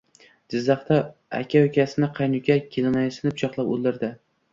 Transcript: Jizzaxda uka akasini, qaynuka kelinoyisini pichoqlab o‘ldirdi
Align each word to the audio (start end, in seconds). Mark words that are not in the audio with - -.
Jizzaxda 0.51 0.95
uka 1.39 1.61
akasini, 1.65 2.09
qaynuka 2.21 2.57
kelinoyisini 2.77 3.35
pichoqlab 3.37 3.71
o‘ldirdi 3.77 4.11